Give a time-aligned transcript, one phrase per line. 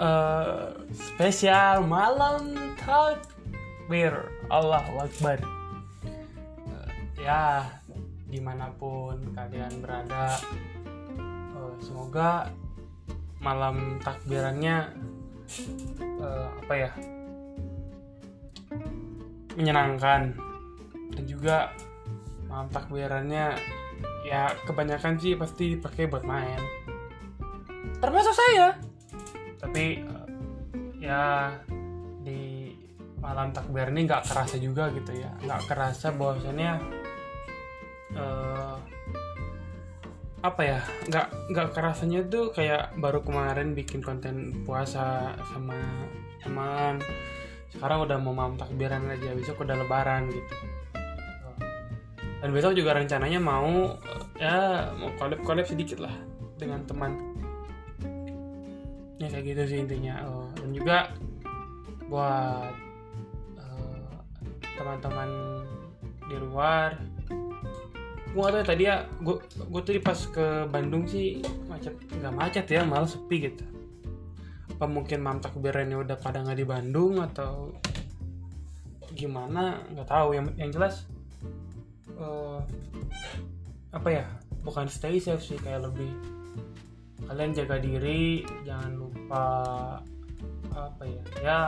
[0.00, 4.16] eh, spesial malam takbir.
[4.50, 5.38] Allah Akbar.
[6.66, 7.68] Eh, ya
[8.26, 10.40] di mana pun kalian berada
[11.54, 12.48] eh, semoga
[13.38, 14.76] malam takbirannya
[16.00, 16.90] eh, apa ya
[19.54, 20.34] menyenangkan.
[21.10, 21.74] Dan juga
[22.48, 23.54] malam takbirannya
[24.24, 26.58] ya kebanyakan sih pasti dipakai buat main.
[28.00, 28.89] Termasuk saya
[29.60, 30.26] tapi eh,
[31.04, 31.52] ya
[32.24, 32.72] di
[33.20, 35.30] malam takbir ini nggak kerasa juga gitu ya.
[35.44, 36.72] Nggak kerasa bahwasannya
[38.16, 38.76] eh,
[40.40, 45.76] apa ya nggak nggak kerasanya tuh kayak baru kemarin bikin konten puasa sama
[46.40, 46.96] teman.
[47.70, 50.54] Sekarang udah mau malam takbiran aja besok udah lebaran gitu.
[52.40, 54.00] Dan besok juga rencananya mau
[54.40, 56.16] ya mau collab collab sedikit lah
[56.56, 57.29] dengan teman
[59.20, 60.24] ya kayak gitu sih intinya.
[60.24, 60.96] Oh, dan juga
[62.08, 62.72] buat
[63.60, 64.16] eh,
[64.80, 65.28] teman-teman
[66.26, 66.96] di luar
[68.30, 72.34] gue gak tau ya, tadi ya gue gue tuh pas ke Bandung sih macet nggak
[72.34, 73.66] macet ya malah sepi gitu.
[74.70, 77.74] Apa mungkin malam takbirannya udah pada nggak di Bandung atau
[79.18, 79.82] gimana?
[79.90, 80.28] Nggak tahu.
[80.38, 80.94] Yang yang jelas
[82.14, 82.58] eh,
[83.90, 84.24] apa ya
[84.62, 86.14] bukan stay safe sih kayak lebih
[87.28, 89.44] kalian jaga diri jangan lupa
[90.70, 91.60] apa ya ya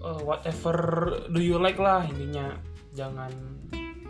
[0.00, 0.76] eh, whatever
[1.30, 2.56] do you like lah intinya.
[2.96, 3.28] Jangan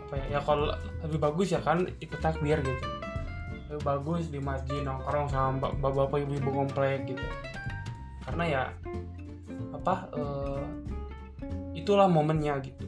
[0.07, 0.71] apa ya ya kalau
[1.03, 2.85] lebih bagus ya kan ikut takbir gitu.
[3.67, 7.27] Lebih bagus di masjid nongkrong sama bap- bapak-bapak ibu-ibu komplek gitu.
[8.23, 8.63] Karena ya
[9.75, 10.63] apa eh,
[11.75, 12.87] itulah momennya gitu.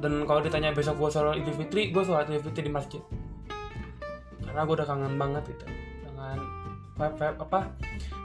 [0.00, 3.02] Dan kalau ditanya besok gue sholat idul fitri gue sholat idul fitri di masjid
[4.50, 5.64] karena gue udah kangen banget gitu
[6.02, 6.38] dengan
[6.98, 7.60] vibe, vibe apa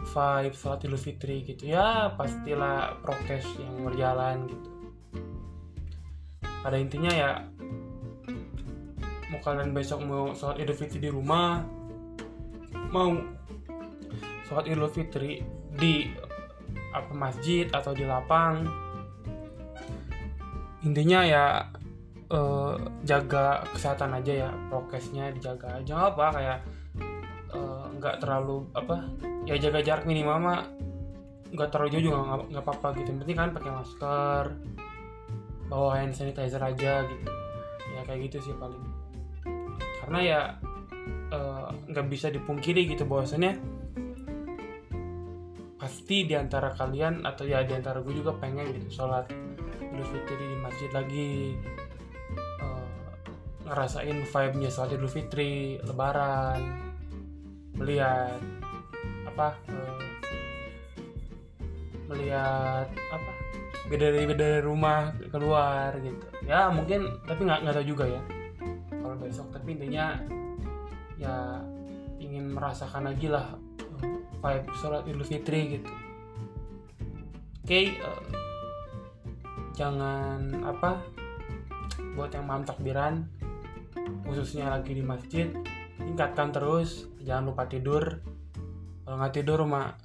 [0.10, 1.70] vibe sholat idul fitri gitu.
[1.70, 4.70] Ya pastilah prokes yang berjalan gitu.
[6.66, 7.32] Pada intinya ya
[9.30, 11.62] mau kalian besok mau sholat idul fitri di rumah
[12.90, 13.14] mau
[14.50, 15.46] sholat idul fitri
[15.78, 16.10] di
[16.90, 18.66] apa masjid atau di lapang
[20.82, 21.46] intinya ya
[22.32, 22.74] eh,
[23.06, 26.60] jaga kesehatan aja ya prokesnya dijaga aja nggak apa kayak
[27.54, 29.06] eh, nggak terlalu apa
[29.46, 30.62] ya jaga jarak minimal mah
[31.56, 32.18] nggak terlalu jauh juga
[32.52, 33.10] nggak apa-apa gitu.
[33.16, 34.44] Yang penting kan pakai masker
[35.72, 37.26] bawa hand sanitizer aja gitu.
[37.96, 38.84] Ya kayak gitu sih paling.
[40.04, 40.40] Karena ya
[41.32, 43.58] eh, nggak bisa dipungkiri gitu bahwasannya
[45.80, 49.30] pasti di antara kalian atau ya di antara gue juga pengen gitu sholat
[49.78, 51.54] Idul Fitri di masjid lagi
[53.66, 56.62] ngerasain vibe-nya sholat Idul Fitri Lebaran
[57.76, 58.40] melihat
[59.26, 60.02] apa eh,
[62.08, 63.32] melihat apa
[63.90, 66.26] beda dari beda dari rumah keluar gitu.
[66.46, 68.22] Ya mungkin tapi nggak nggak tahu juga ya
[69.02, 69.50] kalau besok.
[69.52, 70.14] Tapi intinya
[71.18, 71.60] ya
[72.22, 73.58] ingin merasakan lagi lah
[74.46, 75.92] vibe sholat Idul Fitri gitu.
[77.66, 78.22] Oke eh,
[79.74, 81.02] jangan apa
[82.16, 83.28] buat yang malam takbiran
[84.26, 85.50] khususnya lagi di masjid
[86.00, 88.20] tingkatkan terus jangan lupa tidur.
[89.06, 90.02] Kalau nggak tidur mak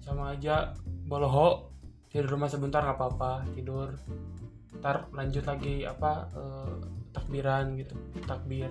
[0.00, 0.72] sama aja
[1.04, 1.68] boloho
[2.08, 3.92] tidur rumah sebentar nggak apa-apa tidur.
[4.80, 6.74] Ntar lanjut lagi apa eh,
[7.12, 7.94] takbiran gitu
[8.24, 8.70] takbir.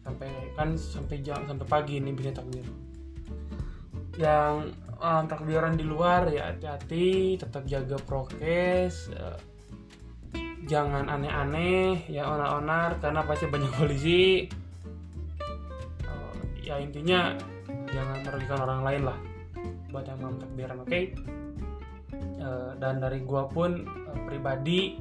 [0.00, 2.64] Sampai kan sampai jam sampai pagi nih bisa takbir.
[4.18, 9.38] Yang um, takbiran di luar ya hati-hati tetap jaga prokes eh,
[10.70, 14.46] jangan aneh-aneh ya onar-onar karena pasti banyak polisi.
[16.06, 16.32] Eh,
[16.62, 17.34] ya intinya
[17.90, 19.18] jangan merugikan orang lain lah
[19.90, 21.00] buat yang mau takbiran oke?
[22.40, 24.96] Eh, dan dari gua pun eh, pribadi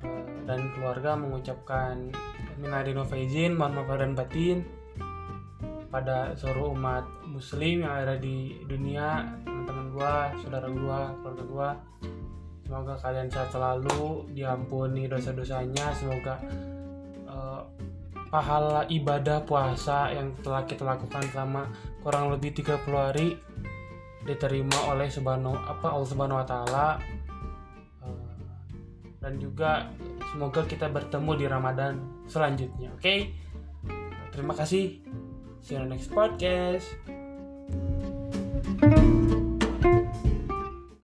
[0.00, 2.08] eh, dan keluarga mengucapkan
[2.56, 4.64] wal faizin mohon maaf dan batin
[5.92, 11.70] pada seluruh umat muslim yang ada di dunia teman-teman gua saudara gua keluarga gua
[12.66, 15.94] semoga kalian sehat selalu diampuni dosa-dosanya.
[15.94, 16.34] Semoga
[17.30, 17.62] eh,
[18.26, 21.70] pahala ibadah puasa yang telah kita lakukan selama
[22.02, 23.38] kurang lebih 30 hari
[24.26, 26.88] diterima oleh subhanahu apa Allah Subhanahu wa taala.
[28.02, 28.34] Eh,
[29.22, 29.86] dan juga
[30.34, 31.94] semoga kita bertemu di Ramadan
[32.26, 33.16] selanjutnya oke?
[34.34, 35.00] Terima kasih.
[35.62, 36.86] See you on next podcast